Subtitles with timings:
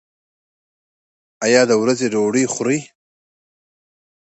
[1.45, 2.79] ایا د ورځې ډوډۍ خورئ؟